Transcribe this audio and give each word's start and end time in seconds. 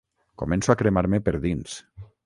Començo 0.43 0.71
a 0.73 0.77
cremar-me 0.81 1.23
per 1.29 1.37
dins. 1.47 1.81